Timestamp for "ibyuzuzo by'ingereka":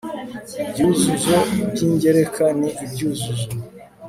0.61-2.43